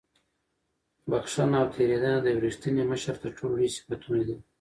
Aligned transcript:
بښنه 1.09 1.57
او 1.61 1.67
تېرېدنه 1.75 2.17
د 2.21 2.25
یو 2.33 2.41
رښتیني 2.45 2.83
مشر 2.91 3.15
تر 3.23 3.31
ټولو 3.37 3.53
لوی 3.57 3.69
صفتونه 3.75 4.21
دي. 4.27 4.35